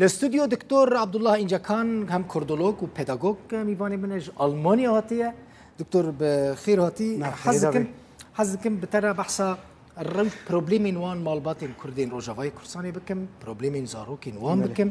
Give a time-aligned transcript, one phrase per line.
[0.00, 3.36] لستودیو دکتر عبدالله اینجکان هم کردولوگ و پداگوگ
[3.68, 5.28] میوانی منش آلمانی هاتیه
[5.80, 7.08] دکتر بخیر هاتی
[7.44, 7.86] حزکم
[8.38, 9.48] حزکم بتر بحثا
[10.16, 14.90] روش پروبلیم وان مالبات کردین روجاوای کورسانی بکم پروبلیم زاروکین وان بکم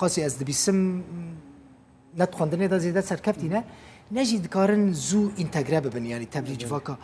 [0.00, 0.78] قاسی از دبیسم
[2.20, 3.60] نت خواندنه دا زیده سرکفتی نه
[4.16, 6.94] نجی دکارن زو انتگره ببن یعنی تبلیج واکا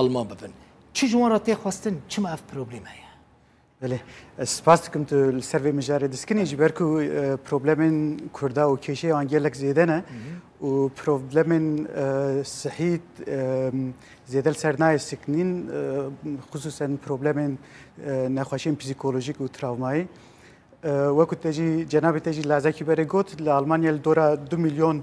[0.00, 0.50] آلمان ببن
[0.96, 3.07] چه جوان را تی خواستن چه اف پروبلیم هیا
[3.78, 3.94] Bəli,
[4.42, 8.76] spas dikim tu li ser vê mijarê diskinê ji ber ku e, problemên Kurda û
[8.78, 10.04] kêşeyê an gelek zêde ne
[10.62, 12.06] û problemên e,
[12.44, 13.70] sihît e,
[14.30, 15.70] zêde li ser nayê siknîn
[16.52, 17.56] xusûsen problemên
[18.36, 20.06] nexweşiyên psîkolojîk û travmayî.
[21.18, 24.96] وەکو تێژی جەنابی تێژی لازەکی بەرە گوت لە ئەلمانیا لە دۆرە دو میلیۆن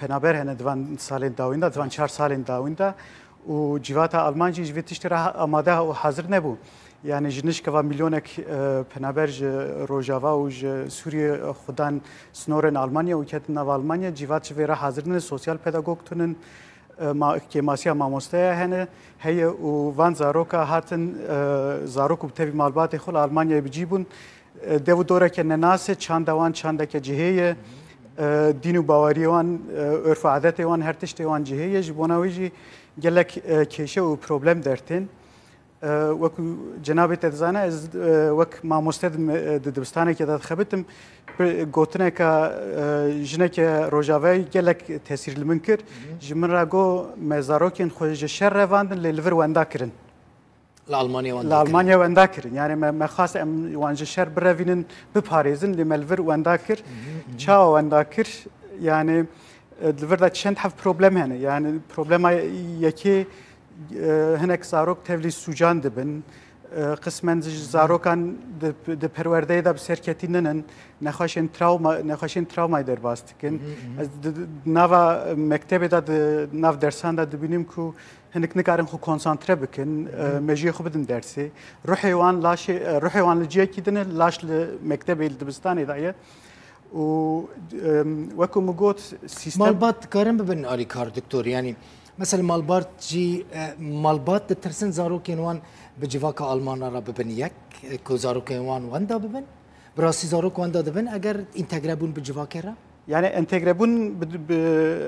[0.00, 2.88] پەنابەر هەنە دوان ساڵێن داویندا دوان چهار ساڵێن داویندا
[3.54, 6.54] و جیواتە ئەلمانجی ژێ تشترا ئامادە و حەزر نەبوو.
[7.04, 8.26] Yani یعنی جنشکەوا میلیۆنێک
[8.90, 9.44] پەنابەر ji
[9.90, 11.36] Rojava û ji Sûriye
[11.66, 16.38] xudan Almanya û ketin Almanya, cîvat ji vêra sosyal pedagog tunin
[17.50, 21.16] kêmasiya mamosteya hene heye û van zaroka hatin
[21.86, 24.06] zarok û tevî malbatê xul Almanyayê bicî bûn
[24.86, 27.54] dev û doreke nenasê çandewan çandeke cihêye
[28.62, 29.58] din û bawariwan
[30.10, 32.52] örf adetê wan her tiştê wan cihêye ji bona wî jî
[32.98, 33.30] gelek
[33.74, 35.08] kêşe problem dertin.
[35.82, 36.42] وەکو
[36.86, 37.76] جنابێت دەزانە ئەس
[38.38, 39.08] وەک مامۆستە
[39.66, 40.82] دبستانێکی دەخەبتم
[41.76, 42.28] گوتنێکە
[43.30, 46.20] ژنێکە ڕۆژاوی gelek تەسیر li min kird mhm.
[46.24, 49.92] ji min ra got mezarokên xwe ji şer revandin lê li vir wenda kirin.
[50.92, 53.50] Almanya wenda kirin yani me xas em
[53.82, 57.36] wan ji şer birevînin biparêzin lê me li vir wenda kir mhm, mhm.
[57.42, 58.28] çawa wenda kir
[58.80, 59.16] yani
[59.82, 60.56] e, li vir de çend
[61.46, 63.26] yani problema yekê
[64.42, 66.10] هنک زارۆک تەولی سوجان دەبن
[67.04, 67.38] قسمەن
[67.74, 68.20] زارۆکان
[69.02, 70.58] دە پەروەردەیەدا سەرکەتی ننن
[71.06, 71.46] نەخۆشێن
[72.10, 73.54] نەخۆشین تراومای دەرباز دکن
[74.76, 75.02] ناوا
[75.52, 76.00] مەکتتەبێدا
[76.64, 77.84] ناو دەرساندا دەبینیم کو
[78.34, 79.90] هەنک نکارن خو کۆنسانترە بکن
[80.48, 81.44] مێژیە خو بدن دەرسێ
[81.90, 82.36] ڕحێوان
[83.04, 84.58] ڕحێوان لە جیەکی دنە لاش لە
[84.90, 86.12] مەکتتەبێ لە دبستانێدایە.
[86.86, 87.04] و
[88.40, 89.00] وەکو مگوت
[89.42, 91.72] سیستمبات کارم ببن ئالی کار دکتۆریانی.
[92.18, 95.58] مثل مالبارت جي اه، مالبارت ترسن زاروكين وان
[96.02, 97.52] بجيفاكا ألمانا را ببن يك
[98.06, 99.44] كو زاروكين وان واندا ببن
[99.96, 102.74] براسي زاروك واندا دبن اگر انتجرابون بجيفاكا را
[103.08, 104.24] يعني انتجرابون ب...
[104.48, 104.50] ب...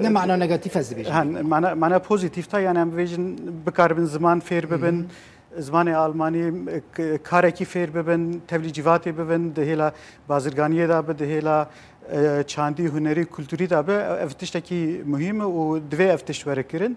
[0.02, 3.36] نه معنى نيجاتيف از بيجن هن معنى معنى بوزيتيف تا يعني ام بيجن
[3.66, 5.06] بكاربن زمان فير ببن
[5.58, 6.52] زمان آلمانی
[7.28, 9.92] کارکی فیر ببن تبلیغاتی ببن دهیلا
[10.28, 11.66] بازرگانی دا به دهیلا
[12.12, 13.92] Ee, çandî hunerî kulturî dabe
[14.24, 16.96] ev tiştekî muhîm û divê ev tişt werekirin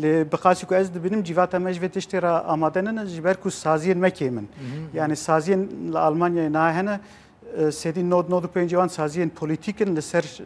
[0.00, 3.24] lê bi qasî ku ez dibinim cîvata me ji vê tiştê re amade ne ji
[3.24, 4.48] ber ku saziyên mekê min mhm.
[4.96, 7.00] yani saziyên li Almanyayê nahene
[7.56, 10.44] e, sedî nod nod û pêncîvan saziyên polîtîkin li ser e,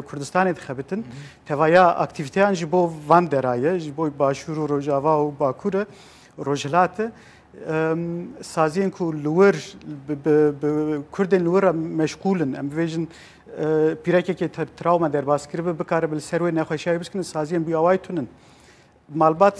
[0.00, 1.08] Kurdistanê dixebitin mhm.
[1.46, 5.86] tevaya aktivîteyan ji bo van deraye ji bo Başûr û Rojava û Bakur e
[6.38, 7.10] rojhilatê
[8.42, 9.76] saziyên ku li wir
[11.12, 11.64] Kurdên li wir
[12.02, 13.06] meşgûlin em bibêjin
[14.04, 14.46] پیرەکێکی
[14.78, 18.26] تراومە دەرباسکر بە بکارە بل سەروێ نەخۆشیایی بکن سازیان بیاوای تونن.
[19.20, 19.56] مالبات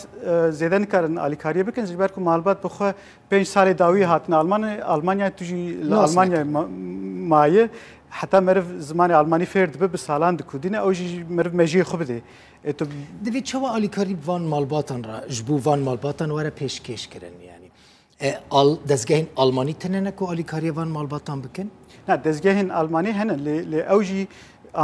[0.60, 2.88] زێدە نکارن ئالیکاریە بکەن زیبەر و مالبات بخوا
[3.30, 6.40] پێنج ساڵی داوی هاتن ئالمانە ئەلمانیا توژی لە ئەلمانیا
[7.32, 7.64] مایە
[8.20, 10.90] حتا مرف زمانی ئالمانی فێر دبێ بە ساڵان دکودینە ئەو
[11.36, 12.18] مرف مەژی خو بدێ
[13.26, 17.63] دەوێت چاوە ئالیکاری بوان مالباتان ڕ ژبوو وان مالباتان وەرە پێشکێشکردن یان
[18.90, 21.68] دەستگەهین ئەلمانی تەنێنەک و ئالیکاریەوان ماڵباتان بکەن؟
[22.24, 23.34] دەستگەهین ئەلمانی هەنە
[23.72, 24.22] لێ ئەوژی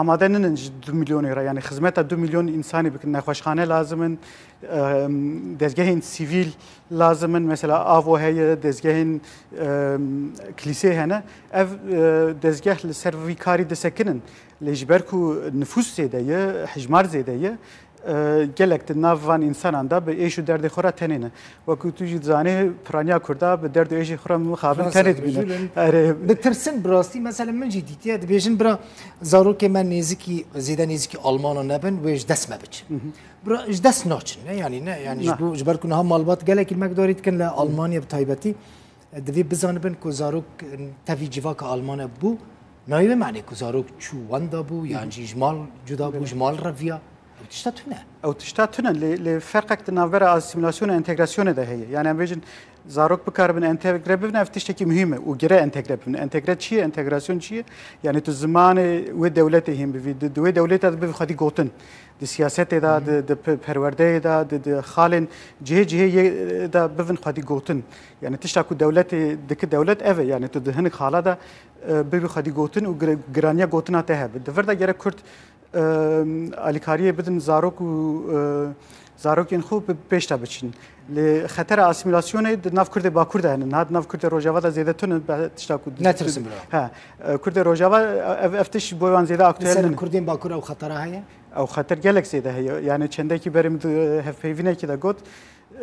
[0.01, 0.45] آماده نن
[0.87, 4.13] دو میلیون ایرا یعنی خدمت دو میلیون انسانی بکن نخوشخانه لازمن
[5.63, 6.51] دزگه سیویل
[6.91, 8.95] لازمن مثلا آوو هی دزگه
[10.61, 11.19] کلیسه هنه
[11.61, 11.69] اف
[12.45, 14.21] دزگه سر ویکاری دسکنن
[14.61, 15.19] لجبر کو
[15.61, 16.21] نفوس زیده
[16.73, 17.35] حجمار زیده
[18.59, 21.31] گالكت ناف وان انسان به اشو درد خره تنينه
[21.69, 26.11] و کو تو جدانه فرانيا كردا به درد اشو خره م خابل تريت بيله يعني
[26.27, 28.79] نترسن براسي مثلا من جديد تي هاد بيجن برا
[29.23, 32.75] زارو كي من نيزي كي زيدا نيزي كي المانيا نبن وي دسمابج
[33.45, 38.01] برا اج دسنوچن يعني يعني جو جبر كنهم مالبات قالك ما تقدر تكون لا المانيا
[38.01, 38.55] طيبتي
[39.17, 40.43] دوي بزنبن كزارو
[41.07, 42.37] تفي جواك المانيا بو
[42.89, 45.57] ناير من كزارو شو واندربل يعني اشمال
[45.89, 47.01] جدا جوش مال
[47.43, 47.99] Autista tune.
[48.23, 51.87] Autista tune li li feqek di navbera asimilasyona entegrasyonê de heye.
[51.93, 52.43] Yani em bêjin
[52.89, 56.15] zarok bikarbin entegre bibin ev tiştekî mühim e û gire entegre bibin.
[56.15, 56.81] Entegre çi ye?
[56.85, 57.65] Entegrasyon çi ye?
[58.03, 60.21] Yani tu zimanê wê dewletê hîn bivî.
[60.21, 61.71] Di wê dewletê de bivî xwedî gotin.
[62.21, 63.35] Di siyasetê da, di, di
[63.67, 65.27] perwerdeyê da, di, di xalên
[65.65, 66.25] cihê cihê
[66.73, 67.85] da bivin xwedî gotin.
[68.23, 70.23] Yani tişta ku dewletê diki dewlet ev e.
[70.23, 71.39] Yani tu di hinek hala da
[71.89, 74.47] e, bivî xwedî gotin û giraniya gotina te hebe.
[74.47, 75.17] Di de gerek Kürt
[75.75, 77.89] الیکاریه بدن زاروک و
[79.19, 80.73] زاروکین خوب پیشتا بچین
[81.09, 84.93] لی خطر اسیمیلاسیون د ناف کرد با کرد هن نه ناف کرد روجاوا دا زیاده
[84.93, 85.23] تون
[85.57, 86.91] تشتا کرد نه ترسم ها
[87.45, 87.99] کرد روجاوا
[88.63, 91.23] افتش بوان زیاده اکتوال مثلا کردین با کرد او خطر هه
[91.57, 93.77] او خطر گلک زیده هه یعنی چنده کی بریم
[94.27, 95.17] هف پیوینه کی دا گوت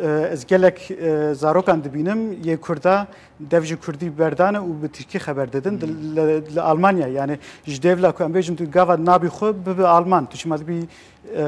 [0.02, 3.06] Ee, ez gelek e, zarokan dibînim yê Kurda
[3.40, 5.74] dev ji Kurdî berdane û bi Tirkî xeber didin
[6.56, 10.36] li Almanya yani ji devla ku em bêjim tu gava nabî xwe bibi Alman tu
[10.38, 10.78] çima dibî
[11.36, 11.42] e,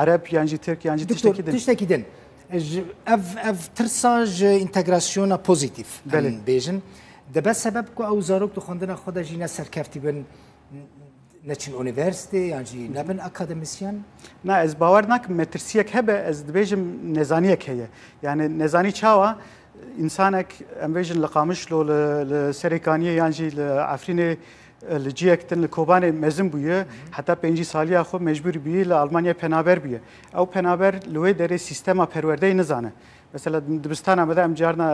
[0.00, 2.04] Arab yan jî Tirk yan jî tiştekî
[2.52, 2.56] e,
[3.14, 5.86] Ev ev tirsa ji integrasyona pozitif.
[6.12, 6.34] Belê.
[6.46, 6.78] Bêjin.
[7.34, 9.36] Dibe sebep ku ew zarok tu xwendina xwe de jî
[10.04, 10.16] bin
[11.48, 13.96] نچین اونیورسیتی یان جی نبن اکادمیسیان
[14.48, 16.82] نه از باور نکم مترسیک هبه از دبیجم
[17.18, 17.88] نزانیک هیه
[18.26, 19.30] یعنی نزانی چاوا
[20.02, 20.50] انسانك
[20.86, 21.78] امبيجن لقامش لو
[22.30, 24.28] لسريكانيه يانجي لعفريني
[24.90, 26.86] لجيك تن لكوباني مزن بويه
[27.16, 30.00] حتى بينجي ساليا خو مجبور بيه لالمانيا پنابر بيه
[30.36, 32.92] او پنابر لوي دري سيستما پرورده نزانه
[33.34, 34.88] mesela dibistana mede em carna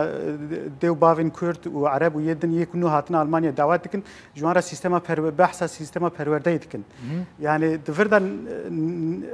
[0.81, 4.01] dev bavin Kürt û Arab û yedin yek nû hatin Almanya davet dikin
[4.35, 4.99] ji wan re sîstema
[5.37, 6.85] behsa sîstema perwerdeyê dikin.
[7.39, 8.23] Yani divirdan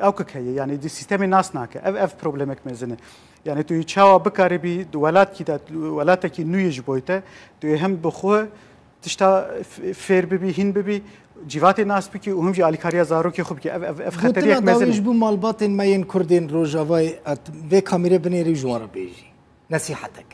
[0.02, 2.98] ewkik heye yani di sîstemê nas nake ev ev problemek mezin
[3.46, 7.00] Yani tu yî çawa bikarî bî di welat kî de welatekî nû yê ji bo
[7.00, 7.24] te
[7.62, 8.46] tu yê hem bi xwe
[9.02, 9.48] تشتا
[9.94, 11.02] فیر ببی هین ببی
[11.48, 14.48] جیوات ناس بکی و هم جی علی کاریا زارو که خوب که اف اف خطر
[14.48, 17.40] یک مزن دویش بو مالبات ما این کردین روجاوای ات
[17.70, 19.26] به کامیره بنیری جوان رو بیجی
[19.70, 20.30] نصیحتک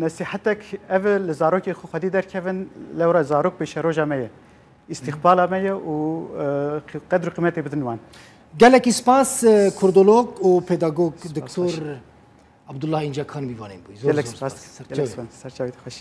[0.00, 0.60] نصیحتک
[0.90, 2.66] اف لزارو که خو خدی در کون
[2.98, 4.30] لورا زارو به شروجا مه
[4.90, 6.80] استقبال مه و
[7.10, 7.98] قدر قیمت بدنوان
[8.60, 9.44] گلکی سپاس
[9.80, 11.72] کردولوگ و پداگوگ دکتور
[12.68, 14.54] عبدالله اینجا کان میوانیم بود گلک سپاس
[15.42, 15.98] سرچاوید خوش